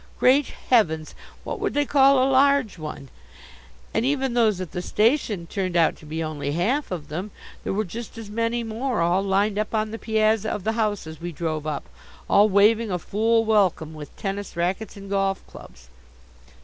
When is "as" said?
8.17-8.27, 11.05-11.21